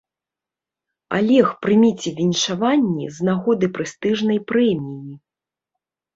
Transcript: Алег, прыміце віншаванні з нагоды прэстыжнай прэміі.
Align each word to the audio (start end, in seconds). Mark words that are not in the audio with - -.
Алег, 1.17 1.47
прыміце 1.65 2.09
віншаванні 2.21 3.05
з 3.19 3.29
нагоды 3.29 3.65
прэстыжнай 3.77 4.43
прэміі. 4.55 5.13